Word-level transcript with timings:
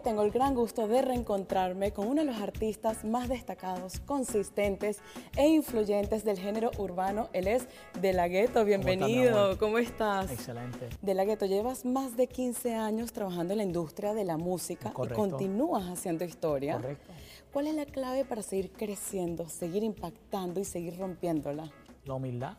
Hoy 0.00 0.04
tengo 0.04 0.22
el 0.22 0.30
gran 0.30 0.54
gusto 0.54 0.88
de 0.88 1.02
reencontrarme 1.02 1.92
con 1.92 2.08
uno 2.08 2.22
de 2.22 2.26
los 2.32 2.40
artistas 2.40 3.04
más 3.04 3.28
destacados, 3.28 4.00
consistentes 4.00 5.00
e 5.36 5.46
influyentes 5.46 6.24
del 6.24 6.38
género 6.38 6.70
urbano. 6.78 7.28
Él 7.34 7.46
es 7.46 7.68
De 8.00 8.14
La 8.14 8.26
Ghetto. 8.26 8.64
Bienvenido. 8.64 9.58
¿Cómo 9.58 9.76
estás? 9.76 10.30
Excelente. 10.32 10.88
De 11.02 11.12
La 11.12 11.26
Ghetto, 11.26 11.44
llevas 11.44 11.84
más 11.84 12.16
de 12.16 12.28
15 12.28 12.76
años 12.76 13.12
trabajando 13.12 13.52
en 13.52 13.58
la 13.58 13.64
industria 13.64 14.14
de 14.14 14.24
la 14.24 14.38
música 14.38 14.88
y 14.88 15.08
continúas 15.12 15.84
haciendo 15.90 16.24
historia. 16.24 16.76
Correcto. 16.76 17.12
¿Cuál 17.52 17.66
es 17.66 17.74
la 17.74 17.84
clave 17.84 18.24
para 18.24 18.40
seguir 18.40 18.72
creciendo, 18.72 19.50
seguir 19.50 19.82
impactando 19.82 20.60
y 20.60 20.64
seguir 20.64 20.96
rompiéndola? 20.96 21.70
La 22.06 22.14
humildad. 22.14 22.56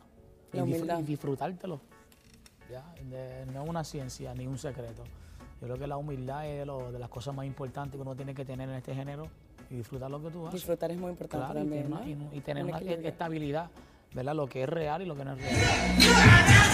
La 0.52 0.60
y 0.60 0.62
humildad. 0.62 1.00
Y 1.00 1.02
disfrutártelo. 1.02 1.80
Ya, 2.70 2.84
de- 3.02 3.46
no 3.46 3.64
es 3.64 3.68
una 3.68 3.82
ciencia 3.82 4.32
ni 4.32 4.46
un 4.46 4.58
secreto. 4.58 5.02
Yo 5.62 5.68
creo 5.68 5.78
que 5.78 5.86
la 5.86 5.96
humildad 5.96 6.44
es 6.48 6.58
de, 6.58 6.66
lo- 6.66 6.90
de 6.90 6.98
las 6.98 7.08
cosas 7.08 7.32
más 7.34 7.46
importantes 7.46 7.94
que 7.96 8.02
uno 8.02 8.16
tiene 8.16 8.34
que 8.34 8.44
tener 8.44 8.68
en 8.68 8.74
este 8.74 8.94
género 8.96 9.28
y 9.70 9.76
disfrutar 9.76 10.10
lo 10.10 10.20
que 10.20 10.28
tú 10.30 10.40
haces. 10.48 10.54
Disfrutar 10.54 10.90
es 10.90 10.98
muy 10.98 11.10
importante 11.12 11.46
Claro, 11.46 11.60
y 11.60 11.62
también, 11.62 11.84
tener, 11.84 11.98
¿no? 12.00 12.02
una- 12.04 12.34
y 12.34 12.38
y 12.38 12.40
tener 12.40 12.64
Un 12.64 12.70
una 12.70 12.78
equilibrio. 12.80 13.08
estabilidad, 13.08 13.70
¿verdad? 14.12 14.34
Lo 14.34 14.48
que 14.48 14.64
es 14.64 14.68
real 14.68 15.02
y 15.02 15.06
lo 15.06 15.14
que 15.16 15.24
no 15.24 15.32
es 15.34 15.38
real. 15.40 16.72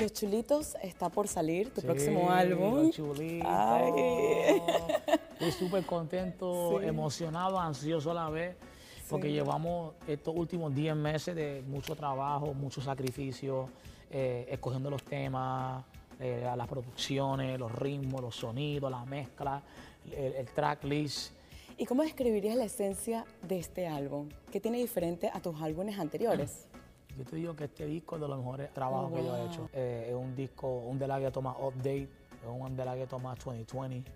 Los 0.00 0.12
Chulitos 0.12 0.76
está 0.82 1.08
por 1.08 1.26
salir, 1.26 1.70
tu 1.74 1.80
Sí, 1.80 1.86
próximo 1.86 2.30
álbum. 2.30 2.84
los 2.86 2.94
chulitos. 2.94 3.48
Ay. 3.50 4.62
Estoy 5.32 5.52
súper 5.52 5.84
contento, 5.84 6.78
Sí. 6.80 6.86
emocionado, 6.86 7.58
ansioso 7.58 8.12
a 8.12 8.14
la 8.14 8.30
vez, 8.30 8.56
porque 9.08 9.32
llevamos 9.32 9.94
estos 10.06 10.34
últimos 10.36 10.74
10 10.74 10.94
meses 10.96 11.34
de 11.34 11.62
mucho 11.66 11.94
trabajo, 11.96 12.52
mucho 12.54 12.80
sacrificio, 12.80 13.68
eh, 14.10 14.46
escogiendo 14.50 14.90
los 14.90 15.02
temas, 15.02 15.84
eh, 16.20 16.50
las 16.56 16.66
producciones, 16.68 17.58
los 17.58 17.72
ritmos, 17.72 18.20
los 18.20 18.34
sonidos, 18.36 18.90
la 18.90 19.04
mezcla, 19.04 19.62
el, 20.10 20.34
el 20.34 20.46
track 20.46 20.84
list. 20.84 21.32
¿Y 21.76 21.86
cómo 21.86 22.02
describirías 22.02 22.56
la 22.56 22.64
esencia 22.64 23.24
de 23.46 23.58
este 23.58 23.86
álbum? 23.86 24.28
¿Qué 24.50 24.60
tiene 24.60 24.78
diferente 24.78 25.30
a 25.32 25.40
tus 25.40 25.60
álbumes 25.62 25.98
anteriores? 25.98 26.66
Yo 27.16 27.24
te 27.24 27.36
digo 27.36 27.56
que 27.56 27.64
este 27.64 27.86
disco 27.86 28.14
es 28.16 28.20
de 28.22 28.28
los 28.28 28.38
mejores 28.38 28.72
trabajos 28.72 29.10
Oh, 29.12 29.16
que 29.16 29.24
yo 29.24 29.34
he 29.36 29.40
wow. 29.40 29.50
hecho. 29.50 29.70
Eh, 29.72 30.06
es 30.10 30.14
un 30.14 30.36
disco, 30.36 30.68
un 30.68 31.00
de 31.00 31.08
la 31.08 31.18
gueto 31.18 31.42
más 31.42 31.56
update, 31.60 32.04
es 32.42 32.48
un 32.48 32.76
de 32.76 32.84
la 32.84 32.94
gueto 32.94 33.18
más 33.18 33.36
2020, 33.44 34.08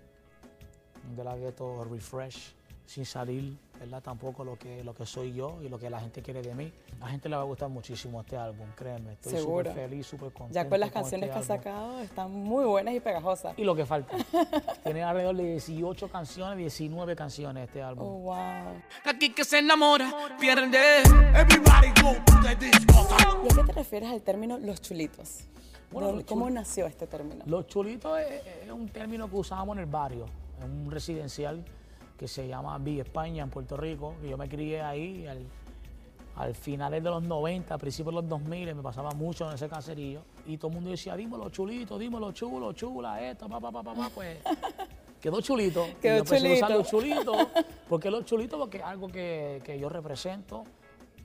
un 1.09 1.15
de 1.17 1.23
la 1.25 1.35
gueto 1.35 1.83
refresh, 1.83 2.53
sin 2.85 3.05
salir, 3.05 3.55
¿verdad? 3.79 4.03
Tampoco 4.03 4.43
lo 4.43 4.57
que, 4.57 4.83
lo 4.83 4.93
que 4.93 5.05
soy 5.05 5.33
yo 5.33 5.59
y 5.63 5.69
lo 5.69 5.79
que 5.79 5.89
la 5.89 5.99
gente 5.99 6.21
quiere 6.21 6.41
de 6.41 6.53
mí. 6.53 6.71
A 6.99 7.05
la 7.05 7.11
gente 7.11 7.29
le 7.29 7.35
va 7.35 7.41
a 7.41 7.45
gustar 7.45 7.69
muchísimo 7.69 8.21
este 8.21 8.35
álbum, 8.37 8.67
créeme. 8.75 9.13
Estoy 9.13 9.39
súper 9.39 9.73
feliz, 9.73 10.05
súper 10.05 10.31
contento. 10.31 10.53
Ya 10.53 10.67
con 10.69 10.79
las 10.79 10.87
este 10.87 10.99
canciones 10.99 11.29
que 11.29 11.35
has 11.37 11.49
álbum. 11.49 11.63
sacado 11.63 11.99
están 12.01 12.31
muy 12.31 12.65
buenas 12.65 12.93
y 12.93 12.99
pegajosas. 12.99 13.53
Y 13.57 13.63
lo 13.63 13.75
que 13.75 13.85
falta. 13.85 14.15
Tiene 14.83 15.03
alrededor 15.03 15.35
de 15.35 15.43
18 15.51 16.09
canciones, 16.09 16.57
19 16.57 17.15
canciones 17.15 17.67
este 17.67 17.81
álbum. 17.81 18.05
Oh, 18.05 18.19
wow. 18.19 18.81
Aquí 19.05 19.33
que 19.33 19.43
se 19.45 19.59
enamora, 19.59 20.11
pierde. 20.39 21.01
Everybody 21.35 21.87
go 22.01 22.13
to 22.25 22.33
the 22.47 22.55
disco. 22.55 23.07
¿Y 23.43 23.51
a 23.51 23.55
qué 23.55 23.63
te 23.63 23.71
refieres 23.73 24.09
al 24.11 24.21
término 24.21 24.57
los 24.57 24.81
chulitos? 24.81 25.45
Bueno, 25.91 26.07
¿Dónde- 26.07 26.23
los 26.23 26.29
¿Cómo 26.29 26.47
chul- 26.49 26.53
nació 26.53 26.85
este 26.87 27.07
término? 27.07 27.43
Los 27.47 27.67
chulitos 27.67 28.19
es, 28.19 28.41
es 28.65 28.71
un 28.71 28.89
término 28.89 29.29
que 29.29 29.35
usábamos 29.35 29.75
en 29.77 29.83
el 29.83 29.89
barrio, 29.89 30.25
en 30.63 30.69
un 30.71 30.91
residencial 30.91 31.63
que 32.23 32.29
se 32.29 32.47
llama 32.47 32.77
Villa 32.77 33.01
España 33.01 33.43
en 33.43 33.49
Puerto 33.49 33.75
Rico. 33.75 34.15
Y 34.23 34.29
yo 34.29 34.37
me 34.37 34.47
crié 34.47 34.81
ahí 34.81 35.27
al, 35.27 35.45
al 36.37 36.55
finales 36.55 37.03
de 37.03 37.09
los 37.09 37.21
90, 37.21 37.73
a 37.73 37.77
principios 37.77 38.15
de 38.15 38.21
los 38.21 38.29
2000, 38.29 38.75
me 38.75 38.81
pasaba 38.81 39.11
mucho 39.11 39.45
en 39.49 39.55
ese 39.55 39.67
caserío. 39.67 40.21
Y 40.45 40.57
todo 40.57 40.69
el 40.69 40.75
mundo 40.75 40.89
decía, 40.91 41.17
dímelo 41.17 41.49
chulito, 41.49 41.99
dímelo 41.99 42.31
chulo, 42.31 42.71
chula, 42.71 43.21
esto, 43.29 43.49
pa, 43.49 43.59
pa, 43.59 43.73
pa, 43.73 43.83
pa, 43.83 43.93
pa", 43.93 44.09
Pues 44.15 44.37
quedó 45.19 45.41
chulito. 45.41 45.85
Y 45.85 45.95
Quedó 45.95 46.13
yo 46.23 46.35
empecé 46.35 46.47
a 46.63 46.67
usar 46.77 46.83
chulito. 46.85 47.33
los 47.33 47.35
chulitos. 47.35 47.65
¿Por 47.89 47.99
qué 47.99 48.09
los 48.09 48.23
chulitos? 48.23 48.57
Porque 48.57 48.77
es 48.77 48.83
algo 48.85 49.09
que, 49.09 49.61
que 49.65 49.77
yo 49.77 49.89
represento, 49.89 50.63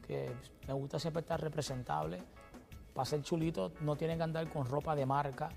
que 0.05 0.29
me 0.67 0.75
gusta 0.75 0.99
siempre 0.99 1.21
estar 1.21 1.41
representable. 1.41 2.19
Para 2.93 3.05
ser 3.05 3.23
chulito 3.23 3.71
no 3.83 3.95
tienen 3.95 4.19
que 4.19 4.25
andar 4.25 4.51
con 4.51 4.67
ropa 4.67 4.97
de 4.97 5.07
marca, 5.07 5.49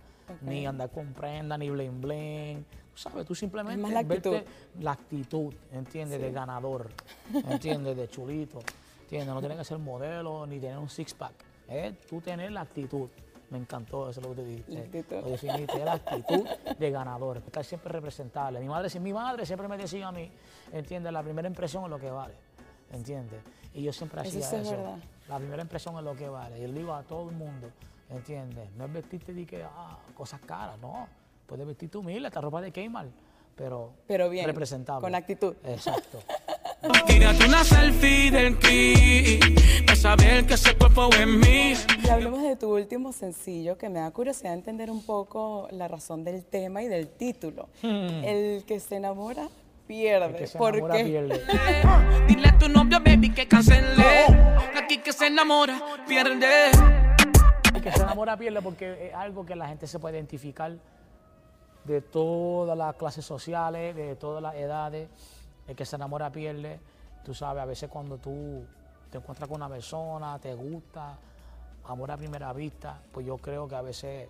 ni 0.42 0.68
andar 0.68 0.92
con 0.92 1.14
prenda, 1.14 1.58
ni 1.58 1.72
bling 1.72 2.00
bling. 2.00 2.66
Sabes, 2.94 3.26
tú 3.26 3.34
simplemente 3.34 3.90
la 3.90 4.04
verte 4.04 4.38
actitud. 4.38 4.52
la 4.82 4.92
actitud, 4.92 5.54
¿entiendes? 5.72 6.22
De 6.22 6.32
ganador, 6.32 6.90
¿entiendes? 7.34 7.96
De 7.96 8.10
chulito, 8.10 8.60
¿entiendes? 9.04 9.34
No 9.34 9.40
tiene 9.40 9.56
que 9.56 9.64
ser 9.64 9.78
modelo 9.78 10.46
ni 10.46 10.60
tener 10.60 10.78
un 10.78 10.90
six 10.90 11.14
pack. 11.14 11.34
Es 11.68 12.00
tú 12.02 12.22
tener 12.22 12.52
la 12.52 12.62
actitud. 12.62 13.10
Me 13.50 13.58
encantó 13.58 14.10
eso 14.10 14.22
lo 14.22 14.34
que 14.34 14.44
te 14.44 14.78
actitud. 14.78 15.22
Lo 15.22 15.30
definiste, 15.30 15.84
la 15.84 15.94
actitud 15.94 16.48
de 16.80 16.92
ganador, 16.92 17.38
estar 17.38 17.66
siempre 17.66 17.92
representable. 17.92 18.60
Mi 18.62 18.68
madre, 18.68 19.00
mi 19.00 19.12
madre 19.12 19.46
siempre 19.46 19.68
me 19.68 19.78
decía 19.78 20.08
a 20.08 20.12
mí, 20.12 20.32
¿entiendes? 20.72 21.12
La 21.12 21.22
primera 21.22 21.50
impresión 21.50 21.84
es 21.84 21.90
lo 21.90 22.00
que 22.00 22.10
vale, 22.10 22.36
¿entiendes? 22.94 23.42
Y 23.74 23.84
yo 23.84 23.92
siempre 23.92 24.22
hacía 24.22 24.40
eso. 24.40 24.98
La 25.28 25.38
primera 25.38 25.62
impresión 25.62 25.98
es 25.98 26.04
lo 26.04 26.16
que 26.16 26.30
vale. 26.30 26.60
Y 26.60 26.68
le 26.68 26.74
digo 26.74 26.94
a 26.94 27.04
todo 27.04 27.30
el 27.30 27.36
mundo, 27.36 27.70
¿entiendes? 28.10 28.70
No 28.78 28.86
es 28.86 28.94
vestirte 28.94 29.34
de 29.34 29.46
que, 29.46 29.64
ah, 29.64 29.98
cosas 30.14 30.40
caras, 30.42 30.80
no. 30.80 31.08
Puedes 31.52 31.68
vestirte 31.68 31.98
humilde, 31.98 32.30
esta 32.30 32.40
ropa 32.40 32.62
de 32.62 32.72
Kmart, 32.72 33.12
pero, 33.58 33.92
Pero 34.08 34.30
bien, 34.30 34.46
representable. 34.46 35.02
con 35.02 35.14
actitud. 35.14 35.54
Exacto. 35.66 36.20
Tírate 37.08 37.46
una 37.46 37.66
selfie 37.66 38.32
del. 38.32 38.58
Para 39.86 39.98
saber 39.98 40.46
que 40.46 40.54
ese 40.54 40.78
cuerpo 40.78 41.10
es 41.10 41.28
mío. 41.28 41.78
Y 42.06 42.08
hablemos 42.08 42.42
de 42.42 42.56
tu 42.56 42.74
último 42.74 43.12
sencillo, 43.12 43.78
que 43.78 43.90
me 43.90 44.00
da 44.00 44.10
curiosidad 44.12 44.54
entender 44.54 44.90
un 44.90 45.06
poco 45.06 45.68
la 45.72 45.90
razón 45.90 46.24
del 46.24 46.46
tema 46.46 46.84
y 46.84 46.88
del 46.88 47.10
título. 47.10 47.68
El 47.84 48.64
que 48.66 48.80
se 48.80 48.96
enamora, 48.96 49.50
pierde. 49.88 50.30
Hmm. 50.30 50.36
El 50.36 50.40
que 50.40 50.48
se 50.48 50.58
¿Por 50.58 50.76
enamora 50.76 50.96
qué? 50.96 51.04
pierde. 51.04 51.42
Dile 52.30 52.48
a 52.48 52.58
tu 52.58 52.70
novio, 52.70 53.00
baby, 53.04 53.34
que 53.34 53.46
cancele. 53.46 54.06
Aquí 54.82 55.00
que 55.00 55.12
se 55.12 55.28
enamora, 55.28 55.82
pierde. 56.08 56.72
El 57.76 57.82
que 57.82 57.92
se 57.92 58.04
enamora 58.04 58.38
pierde 58.38 58.62
porque 58.62 59.10
es 59.10 59.14
algo 59.14 59.46
que 59.46 59.58
la 59.58 59.68
gente 59.68 59.86
se 59.86 60.00
puede 60.00 60.16
identificar 60.16 60.78
de 61.84 62.02
todas 62.02 62.78
las 62.78 62.96
clases 62.96 63.26
sociales, 63.26 63.96
de 63.96 64.16
todas 64.16 64.42
las 64.42 64.56
edades. 64.56 65.10
El 65.68 65.76
que 65.76 65.86
se 65.86 65.96
enamora 65.96 66.32
pierde. 66.32 66.80
Tú 67.24 67.34
sabes, 67.34 67.62
a 67.62 67.66
veces 67.66 67.90
cuando 67.90 68.18
tú 68.18 68.64
te 69.10 69.18
encuentras 69.18 69.48
con 69.48 69.58
una 69.58 69.70
persona, 69.70 70.40
te 70.40 70.54
gusta, 70.54 71.18
amor 71.86 72.12
a 72.12 72.18
primera 72.18 72.52
vista, 72.54 73.00
pues 73.12 73.26
yo 73.26 73.38
creo 73.38 73.68
que 73.68 73.76
a 73.76 73.82
veces 73.82 74.28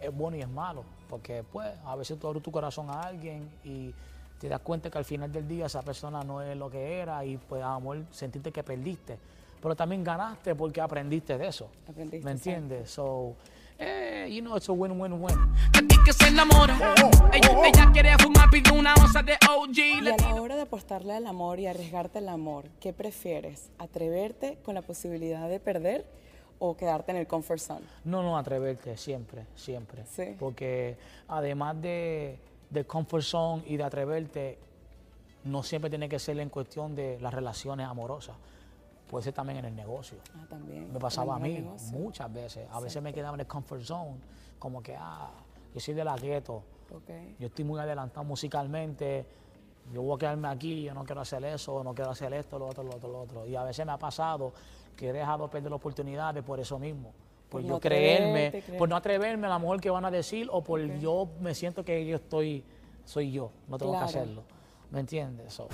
es 0.00 0.14
bueno 0.14 0.36
y 0.36 0.40
es 0.40 0.48
malo. 0.48 0.84
Porque 1.08 1.44
pues 1.50 1.72
a 1.84 1.94
veces 1.96 2.18
tú 2.18 2.26
abres 2.26 2.42
tu 2.42 2.50
corazón 2.50 2.90
a 2.90 3.02
alguien 3.02 3.48
y 3.64 3.94
te 4.40 4.48
das 4.48 4.60
cuenta 4.60 4.90
que 4.90 4.98
al 4.98 5.04
final 5.04 5.32
del 5.32 5.46
día 5.46 5.66
esa 5.66 5.82
persona 5.82 6.22
no 6.22 6.42
es 6.42 6.56
lo 6.56 6.70
que 6.70 7.00
era 7.00 7.24
y 7.24 7.36
pues 7.36 7.62
amor, 7.62 8.04
sentirte 8.10 8.52
que 8.52 8.62
perdiste. 8.62 9.18
Pero 9.60 9.74
también 9.74 10.04
ganaste 10.04 10.54
porque 10.54 10.80
aprendiste 10.80 11.38
de 11.38 11.48
eso. 11.48 11.68
Aprendiste, 11.88 12.24
¿Me 12.24 12.32
entiendes? 12.32 12.90
So, 12.90 13.34
eh, 13.78 14.28
you 14.30 14.40
know, 14.40 14.56
it's 14.56 14.68
a 14.68 14.72
win-win-win. 14.72 15.36
Aquí 15.74 15.96
que 16.04 16.12
se 16.12 16.28
enamora. 16.28 16.76
Ella, 17.32 17.68
ella 17.68 17.90
quiere 17.92 18.16
fumar, 18.18 18.48
pide 18.50 18.70
una 18.72 18.94
onza 18.94 19.22
de 19.22 19.34
OG. 19.34 19.76
Y 19.76 20.08
a 20.08 20.16
la 20.16 20.40
hora 20.40 20.56
de 20.56 20.62
apostarle 20.62 21.14
al 21.14 21.26
amor 21.26 21.60
y 21.60 21.66
arriesgarte 21.66 22.18
al 22.18 22.28
amor, 22.28 22.64
¿qué 22.80 22.92
prefieres? 22.92 23.70
¿Atreverte 23.78 24.58
con 24.64 24.74
la 24.74 24.82
posibilidad 24.82 25.48
de 25.48 25.60
perder 25.60 26.06
o 26.58 26.76
quedarte 26.76 27.12
en 27.12 27.18
el 27.18 27.26
comfort 27.26 27.60
zone? 27.60 27.86
No, 28.04 28.22
no, 28.22 28.38
atreverte, 28.38 28.96
siempre, 28.96 29.46
siempre. 29.54 30.04
Sí. 30.06 30.34
Porque 30.38 30.96
además 31.28 31.80
de, 31.80 32.38
del 32.70 32.86
comfort 32.86 33.22
zone 33.22 33.62
y 33.66 33.76
de 33.76 33.84
atreverte, 33.84 34.58
no 35.44 35.62
siempre 35.62 35.90
tiene 35.90 36.08
que 36.08 36.18
ser 36.18 36.38
en 36.40 36.48
cuestión 36.48 36.94
de 36.94 37.18
las 37.20 37.32
relaciones 37.32 37.86
amorosas. 37.86 38.36
Puede 39.08 39.24
ser 39.24 39.32
también 39.34 39.58
en 39.60 39.64
el 39.66 39.76
negocio. 39.76 40.18
Ah, 40.34 40.44
también. 40.48 40.92
Me 40.92 40.98
pasaba 40.98 41.36
a 41.36 41.38
mí 41.38 41.64
muchas 41.92 42.32
veces. 42.32 42.66
A 42.72 42.80
veces 42.80 43.02
me 43.02 43.12
quedaba 43.12 43.34
en 43.34 43.40
el 43.40 43.46
comfort 43.46 43.82
zone, 43.82 44.16
como 44.58 44.82
que, 44.82 44.96
ah, 44.98 45.30
yo 45.72 45.80
soy 45.80 45.94
de 45.94 46.04
la 46.04 46.16
gueto, 46.16 46.62
yo 47.38 47.46
estoy 47.46 47.64
muy 47.64 47.78
adelantado 47.80 48.24
musicalmente, 48.24 49.26
yo 49.92 50.02
voy 50.02 50.16
a 50.16 50.18
quedarme 50.18 50.48
aquí, 50.48 50.82
yo 50.82 50.94
no 50.94 51.04
quiero 51.04 51.20
hacer 51.20 51.44
eso, 51.44 51.84
no 51.84 51.94
quiero 51.94 52.10
hacer 52.10 52.32
esto, 52.34 52.58
lo 52.58 52.66
otro, 52.66 52.82
lo 52.82 52.96
otro, 52.96 53.08
lo 53.10 53.20
otro. 53.20 53.46
Y 53.46 53.54
a 53.54 53.62
veces 53.62 53.86
me 53.86 53.92
ha 53.92 53.98
pasado 53.98 54.52
que 54.96 55.10
he 55.10 55.12
dejado 55.12 55.48
perder 55.48 55.72
oportunidades 55.72 56.42
por 56.42 56.58
eso 56.58 56.78
mismo. 56.78 57.12
Por, 57.48 57.60
Por 57.60 57.62
yo 57.62 57.68
no 57.74 57.80
creerme, 57.80 58.50
creer. 58.50 58.76
por 58.78 58.88
no 58.88 58.96
atreverme 58.96 59.46
a 59.46 59.50
lo 59.50 59.60
mejor 59.60 59.80
que 59.80 59.88
van 59.90 60.04
a 60.04 60.10
decir 60.10 60.48
o 60.50 60.64
por 60.64 60.80
yo 60.98 61.28
me 61.40 61.54
siento 61.54 61.84
que 61.84 62.04
yo 62.04 62.16
estoy, 62.16 62.64
soy 63.04 63.30
yo, 63.30 63.52
no 63.68 63.78
tengo 63.78 63.92
Claro. 63.92 64.06
que 64.06 64.10
hacerlo. 64.10 64.42
¿Me 64.90 65.00
entiendes? 65.00 65.52
So, 65.52 65.68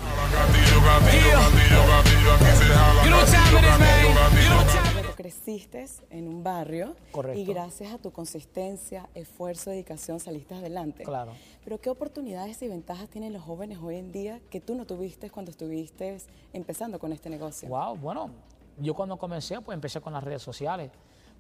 creciste 5.17 5.85
en 6.11 6.29
un 6.29 6.43
barrio 6.43 6.97
Correcto. 7.13 7.39
y 7.39 7.45
gracias 7.45 7.93
a 7.93 7.99
tu 7.99 8.11
consistencia, 8.11 9.09
esfuerzo, 9.15 9.71
dedicación 9.71 10.21
saliste 10.21 10.55
adelante. 10.55 11.05
Claro. 11.05 11.33
Pero 11.65 11.81
¿qué 11.81 11.91
oportunidades 11.91 12.61
y 12.63 12.69
ventajas 12.69 13.09
tienen 13.09 13.33
los 13.33 13.43
jóvenes 13.43 13.79
hoy 13.83 13.97
en 13.97 14.13
día 14.13 14.41
que 14.51 14.61
tú 14.61 14.75
no 14.75 14.87
tuviste 14.87 15.31
cuando 15.31 15.51
estuviste 15.51 16.19
empezando 16.53 16.99
con 16.99 17.13
este 17.13 17.31
negocio? 17.31 17.69
Wow, 17.69 17.97
bueno, 17.97 18.31
yo 18.79 18.95
cuando 18.95 19.17
comencé, 19.17 19.61
pues 19.61 19.75
empecé 19.75 20.01
con 20.01 20.13
las 20.13 20.25
redes 20.25 20.43
sociales. 20.43 20.91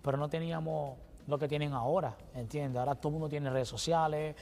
pero 0.03 0.17
no 0.17 0.29
teníamos 0.29 0.97
lo 1.29 1.39
que 1.39 1.47
tienen 1.47 1.73
ahora, 1.73 2.17
¿entiendes? 2.35 2.79
Ahora 2.81 2.97
todo 2.97 3.09
el 3.11 3.13
mundo 3.13 3.29
tiene 3.29 3.49
redes 3.51 3.69
sociales, 3.69 4.35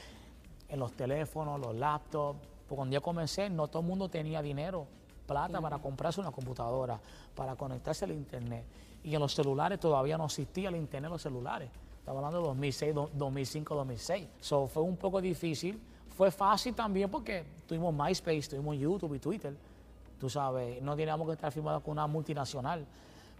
en 0.67 0.79
los 0.79 0.93
teléfonos, 0.93 1.59
los 1.59 1.75
laptops. 1.75 2.39
Porque 2.71 2.77
cuando 2.77 2.93
yo 2.93 3.01
comencé, 3.01 3.49
no 3.49 3.67
todo 3.67 3.81
el 3.81 3.87
mundo 3.89 4.07
tenía 4.07 4.41
dinero, 4.41 4.87
plata 5.27 5.59
para 5.59 5.77
comprarse 5.79 6.21
una 6.21 6.31
computadora, 6.31 6.97
para 7.35 7.53
conectarse 7.57 8.05
al 8.05 8.11
internet. 8.13 8.63
Y 9.03 9.13
en 9.13 9.19
los 9.19 9.35
celulares 9.35 9.77
todavía 9.77 10.17
no 10.17 10.23
existía 10.23 10.69
el 10.69 10.77
internet 10.77 11.09
en 11.09 11.11
los 11.11 11.21
celulares. 11.21 11.69
Estamos 11.99 12.19
hablando 12.23 12.39
de 12.39 12.47
2006, 12.47 12.95
do- 12.95 13.09
2005, 13.13 13.75
2006. 13.75 14.27
So, 14.39 14.67
fue 14.67 14.83
un 14.83 14.95
poco 14.95 15.19
difícil. 15.19 15.81
Fue 16.15 16.31
fácil 16.31 16.73
también 16.73 17.11
porque 17.11 17.43
tuvimos 17.67 17.93
MySpace, 17.93 18.43
tuvimos 18.51 18.77
YouTube 18.77 19.15
y 19.15 19.19
Twitter. 19.19 19.53
Tú 20.17 20.29
sabes, 20.29 20.81
no 20.81 20.95
teníamos 20.95 21.27
que 21.27 21.33
estar 21.33 21.51
firmados 21.51 21.83
con 21.83 21.91
una 21.91 22.07
multinacional 22.07 22.85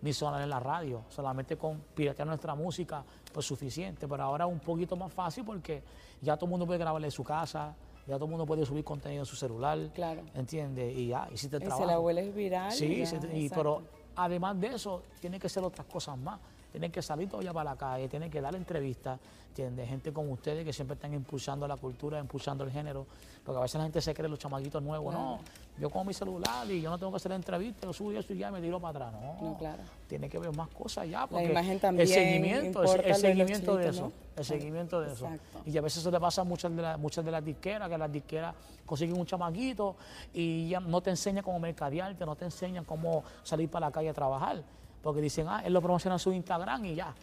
ni 0.02 0.12
sonar 0.12 0.42
en 0.42 0.50
la 0.50 0.60
radio. 0.60 1.04
Solamente 1.08 1.56
con 1.56 1.80
piratear 1.96 2.28
nuestra 2.28 2.54
música, 2.54 3.02
pues 3.32 3.46
suficiente. 3.46 4.10
Pero 4.10 4.24
ahora 4.24 4.44
es 4.46 4.52
un 4.52 4.60
poquito 4.60 4.98
más 4.98 5.14
fácil 5.14 5.46
porque 5.46 5.82
ya 6.22 6.36
todo 6.36 6.48
el 6.48 6.50
mundo 6.52 6.66
puede 6.66 6.80
grabarle 6.80 7.08
en 7.08 7.12
su 7.12 7.24
casa, 7.24 7.74
ya 8.12 8.18
todo 8.18 8.26
el 8.26 8.32
mundo 8.32 8.46
puede 8.46 8.66
subir 8.66 8.84
contenido 8.84 9.22
en 9.22 9.26
su 9.26 9.36
celular. 9.38 9.90
Claro. 9.94 10.24
¿Entiendes? 10.36 10.98
Y 10.98 11.08
ya, 11.08 11.28
hiciste 11.34 11.56
el 11.56 11.62
Y 11.62 11.66
se 11.66 11.70
trabajo. 11.70 11.86
la 11.90 11.98
vuelves 11.98 12.36
viral. 12.36 12.72
Sí, 12.74 12.86
y 12.86 13.06
ya, 13.06 13.20
y- 13.34 13.50
pero 13.50 13.82
además 14.16 14.60
de 14.60 14.68
eso, 14.68 15.02
tiene 15.22 15.40
que 15.40 15.48
ser 15.48 15.64
otras 15.64 15.88
cosas 15.88 16.18
más. 16.18 16.40
Tienen 16.72 16.92
que 16.92 17.02
salir 17.02 17.28
todavía 17.30 17.52
para 17.54 17.72
la 17.72 17.76
calle, 17.76 18.08
tienen 18.08 18.32
que 18.32 18.40
dar 18.40 18.56
entrevistas, 18.56 19.20
¿entiendes? 19.50 19.90
Gente 19.90 20.14
como 20.14 20.32
ustedes 20.32 20.64
que 20.64 20.72
siempre 20.72 20.96
están 20.96 21.14
impulsando 21.14 21.68
la 21.68 21.76
cultura, 21.76 22.18
impulsando 22.20 22.64
el 22.64 22.72
género. 22.72 23.06
Porque 23.46 23.58
a 23.60 23.62
veces 23.64 23.76
la 23.76 23.84
gente 23.84 24.00
se 24.02 24.14
cree 24.14 24.30
los 24.30 24.40
chamaquitos 24.40 24.82
nuevos. 24.82 25.14
No, 25.14 25.40
yo 25.80 25.90
con 25.90 26.06
mi 26.08 26.14
celular 26.14 26.70
y 26.70 26.80
yo 26.80 26.90
no 26.90 26.98
tengo 26.98 27.12
que 27.12 27.18
hacer 27.18 27.32
entrevistas, 27.34 27.82
yo 27.84 27.92
subo 27.92 28.12
eso 28.14 28.34
y 28.34 28.38
ya 28.38 28.52
me 28.52 28.62
tiro 28.62 28.80
para 28.80 29.08
atrás. 29.08 29.22
No, 29.22 29.50
No, 29.50 29.58
claro. 29.58 29.82
tiene 30.08 30.30
que 30.30 30.38
ver 30.40 30.56
más 30.56 30.70
cosas 30.70 31.10
ya. 31.10 31.28
Porque 31.28 31.46
imagen 31.52 31.80
también 31.80 32.08
El 32.08 32.14
seguimiento, 32.14 32.84
el- 32.84 33.02
de 33.04 33.14
seguimiento 33.16 33.76
de 33.76 33.90
eso. 33.90 34.02
¿no? 34.04 34.12
El 34.38 34.46
seguimiento 34.46 35.02
de 35.02 35.12
eso. 35.12 35.26
exacto. 35.26 35.60
Y 35.66 35.78
a 35.78 35.82
veces 35.82 36.00
eso 36.00 36.12
le 36.12 36.20
pasa 36.20 36.42
a 36.42 36.44
muchas 36.46 36.74
de, 36.74 36.82
las 36.82 36.98
muchas 37.00 37.26
de 37.26 37.32
las 37.32 37.44
disqueras, 37.44 37.90
que 37.90 37.98
las 37.98 38.12
disqueras 38.12 38.56
consiguen 38.86 39.20
un 39.20 39.26
chamaquito 39.26 39.96
y 40.34 40.70
ya 40.70 40.80
no 40.80 41.02
te 41.02 41.10
enseñan 41.10 41.44
cómo 41.44 41.60
mercadearte, 41.60 42.26
no 42.26 42.36
te 42.36 42.46
enseñan 42.46 42.86
cómo 42.86 43.24
salir 43.44 43.68
para 43.70 43.88
la 43.88 43.92
calle 43.92 44.10
a 44.10 44.14
trabajar. 44.14 44.62
Porque 45.02 45.22
dicen, 45.22 45.48
ah, 45.50 45.62
él 45.66 45.74
lo 45.74 45.82
promociona 45.82 46.16
en 46.16 46.20
su 46.20 46.32
Instagram 46.32 46.86
y 46.86 46.96
ya. 46.96 47.14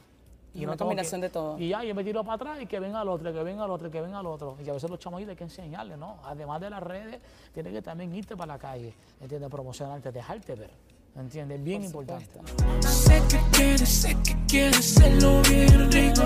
Es 0.55 0.63
una 0.63 0.73
que- 0.73 0.79
combinación 0.79 1.21
de 1.21 1.29
todo. 1.29 1.59
Y 1.59 1.69
ya, 1.69 1.85
yo 1.85 1.95
me 1.95 2.03
tiro 2.03 2.25
para 2.25 2.35
atrás 2.35 2.61
y 2.61 2.67
que 2.67 2.81
venga 2.81 3.03
el 3.03 3.09
otro, 3.09 3.33
que 3.33 3.43
venga 3.43 3.65
el 3.65 3.71
otro, 3.71 3.91
que 3.91 4.01
venga 4.01 4.19
el 4.21 4.27
otro. 4.27 4.57
Y 4.65 4.69
a 4.69 4.73
veces 4.73 4.91
los 4.91 4.99
chamaquitos 4.99 5.31
hay 5.31 5.37
que 5.37 5.45
enseñarles, 5.45 5.97
¿no? 5.99 6.17
Además 6.25 6.61
de 6.61 6.71
las 6.71 6.83
redes, 6.83 7.21
tienes 7.55 7.73
que 7.73 7.83
también 7.83 8.13
irte 8.15 8.37
para 8.37 8.55
la 8.55 8.59
calle, 8.59 8.93
¿entiendes? 9.21 9.49
Promocionarte, 9.51 10.11
dejarte 10.11 10.55
ver, 10.57 10.71
¿entiendes? 11.17 11.63
Bien 11.63 11.83
Por 11.93 12.03
importante. 12.03 12.27
supuesto. 12.33 12.89
Sé 12.89 13.23
que 13.29 13.39
quieres, 13.57 13.89
sé 13.89 14.17
que 14.25 14.37
quieres 14.49 14.79
hacerlo 14.79 15.43
bien 15.49 15.93
rico. 15.93 16.23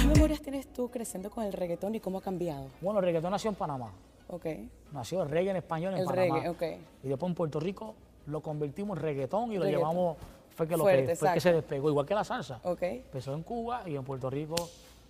¿Qué 0.00 0.06
memorias 0.08 0.40
tienes 0.40 0.72
tú 0.72 0.90
creciendo 0.90 1.30
con 1.30 1.44
el 1.44 1.52
reggaetón 1.52 1.94
y 1.94 2.00
cómo 2.00 2.18
ha 2.18 2.22
cambiado? 2.22 2.66
Bueno, 2.80 2.98
el 2.98 3.04
reggaetón 3.04 3.30
nació 3.30 3.50
en 3.50 3.56
Panamá. 3.56 3.92
Ok. 4.28 4.46
Nació 4.92 5.22
el 5.22 5.28
reggae 5.28 5.50
en 5.50 5.56
español 5.56 5.92
en 5.94 6.00
El 6.00 6.06
Panamá. 6.06 6.40
reggae, 6.40 6.48
ok. 6.48 6.62
Y 7.04 7.08
después 7.08 7.30
en 7.30 7.34
Puerto 7.36 7.60
Rico 7.60 7.94
lo 8.26 8.40
convertimos 8.40 8.96
en 8.96 9.02
reggaetón 9.04 9.52
y 9.52 9.56
lo 9.58 9.62
Reggaetón. 9.64 9.80
llevamos, 9.90 10.16
fue 10.56 10.66
que 10.66 10.76
lo 10.76 10.82
Fuerte, 10.84 11.06
que, 11.06 11.16
fue 11.16 11.32
que 11.34 11.40
se 11.40 11.52
despegó, 11.52 11.88
igual 11.90 12.06
que 12.06 12.14
la 12.14 12.24
salsa. 12.24 12.60
Empezó 13.04 13.34
en 13.34 13.42
Cuba 13.42 13.82
y 13.86 13.94
en 13.94 14.02
Puerto 14.02 14.28
Rico, 14.30 14.56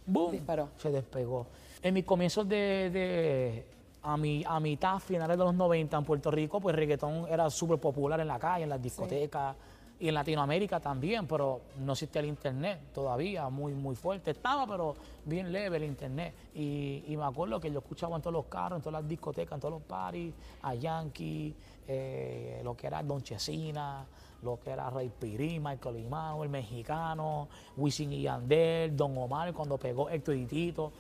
¡boom! 0.06 0.32
Disparó. 0.32 0.68
Se 0.76 0.90
despegó. 0.90 1.46
En 1.82 1.94
mis 1.94 2.04
comienzos 2.04 2.48
de, 2.48 2.90
de- 2.90 3.66
a, 4.02 4.16
mi, 4.16 4.42
a 4.46 4.58
mitad, 4.60 4.98
finales 4.98 5.38
de 5.38 5.44
los 5.44 5.54
90 5.54 5.96
en 5.96 6.04
Puerto 6.04 6.30
Rico, 6.30 6.60
pues 6.60 6.74
reggaetón 6.76 7.26
era 7.28 7.48
súper 7.48 7.78
popular 7.78 8.20
en 8.20 8.28
la 8.28 8.38
calle, 8.38 8.64
en 8.64 8.70
las 8.70 8.82
discotecas 8.82 9.54
y 9.98 10.08
en 10.08 10.14
Latinoamérica 10.14 10.78
también, 10.78 11.26
pero 11.26 11.60
no 11.78 11.92
existía 11.92 12.20
el 12.20 12.26
internet 12.28 12.78
todavía, 12.92 13.48
muy, 13.48 13.72
muy 13.72 13.96
fuerte. 13.96 14.32
Estaba, 14.32 14.66
pero 14.66 14.94
bien 15.24 15.50
leve 15.50 15.78
el 15.78 15.84
internet. 15.84 16.34
Y, 16.54 17.04
y 17.08 17.16
me 17.16 17.24
acuerdo 17.24 17.58
que 17.58 17.70
yo 17.70 17.78
escuchaba 17.78 18.14
en 18.16 18.20
todos 18.22 18.34
los 18.34 18.44
carros, 18.46 18.76
en 18.78 18.82
todas 18.82 19.00
las 19.02 19.08
discotecas, 19.08 19.54
en 19.56 19.60
todos 19.60 19.72
los 19.74 19.82
parties, 19.82 20.34
a 20.62 20.74
Yankee, 20.74 21.54
eh, 21.88 22.60
lo 22.62 22.76
que 22.76 22.86
era 22.88 23.02
Don 23.02 23.22
Chesina, 23.22 24.04
lo 24.42 24.58
que 24.60 24.70
era 24.70 24.88
Rey 24.90 25.10
Pirí, 25.18 25.58
Michael 25.58 25.96
Imao, 25.98 26.42
el 26.44 26.48
mexicano, 26.50 27.48
Wisin 27.76 28.12
y 28.12 28.22
Yandel, 28.22 28.96
Don 28.96 29.16
Omar 29.18 29.52
cuando 29.52 29.76
pegó 29.78 30.08
Héctor 30.08 30.36
y 30.36 30.46
Tito. 30.46 30.92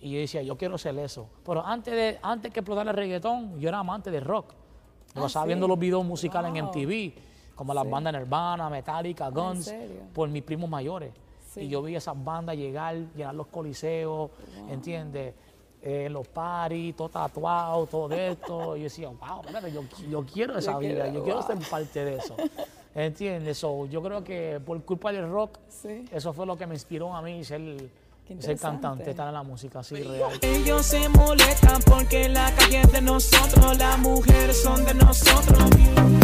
Y 0.00 0.12
yo 0.12 0.18
decía, 0.18 0.42
yo 0.42 0.56
quiero 0.56 0.76
ser 0.78 0.98
eso. 0.98 1.28
Pero 1.44 1.64
antes 1.64 1.94
de 1.94 2.18
antes 2.22 2.52
que 2.52 2.60
explotar 2.60 2.86
el 2.88 2.94
reggaetón, 2.94 3.58
yo 3.60 3.68
era 3.68 3.78
amante 3.78 4.10
del 4.10 4.24
rock. 4.24 4.50
Yo 5.14 5.20
Ah, 5.20 5.22
pasaba 5.22 5.44
sí. 5.44 5.48
viendo 5.48 5.68
los 5.68 5.78
videos 5.78 6.04
musicales 6.04 6.52
en 6.54 6.64
Wow. 6.64 6.72
MTV, 6.74 7.12
como 7.54 7.72
las 7.74 7.88
bandas 7.88 8.12
Nirvana, 8.14 8.68
Metallica, 8.70 9.28
Guns, 9.30 9.72
por 10.12 10.28
mis 10.28 10.42
primos 10.42 10.68
mayores. 10.68 11.12
Sí. 11.50 11.60
Y 11.62 11.68
yo 11.68 11.82
vi 11.82 11.94
esas 11.94 12.14
bandas 12.22 12.56
llegar, 12.56 12.96
llenar 13.14 13.34
los 13.34 13.46
coliseos, 13.48 14.30
¿entiendes? 14.70 15.34
Eh, 15.82 16.08
los 16.08 16.26
parties, 16.28 16.96
todo 16.96 17.08
tatuado, 17.08 17.86
todo 17.86 18.10
esto. 18.14 18.76
Y 18.76 18.80
yo 18.80 18.84
decía, 18.84 19.08
wow, 19.08 19.42
yo, 19.72 19.82
yo 20.08 20.24
quiero 20.24 20.56
esa 20.56 20.72
Yo 20.72 20.78
vida, 20.78 21.02
quiero, 21.04 21.12
yo 21.18 21.22
quiero 21.24 21.38
wow. 21.40 21.46
ser 21.46 21.70
parte 21.70 22.04
de 22.04 22.16
eso. 22.16 22.36
¿Entiendes? 22.94 23.58
So, 23.58 23.86
yo 23.86 24.02
creo 24.02 24.22
que 24.22 24.60
por 24.64 24.82
culpa 24.84 25.12
del 25.12 25.30
rock, 25.30 25.58
Sí. 25.68 26.04
eso 26.12 26.32
fue 26.32 26.44
lo 26.46 26.56
que 26.56 26.66
me 26.66 26.74
inspiró 26.74 27.14
a 27.14 27.22
mí 27.22 27.42
ser, 27.44 27.60
ser 28.38 28.58
cantante, 28.58 29.10
estar 29.10 29.28
en 29.28 29.34
la 29.34 29.42
música 29.42 29.80
así 29.80 29.96
real. 30.02 30.30
Ellos 30.42 30.84
se 30.86 31.08
molestan 31.08 31.80
porque 31.82 32.28
la 32.28 32.52
calle 32.54 32.82
es 32.82 32.92
de 32.92 33.00
nosotros, 33.00 33.78
las 33.78 33.98
mujeres 33.98 34.62
son 34.62 34.84
de 34.84 34.94
nosotros. 34.94 36.21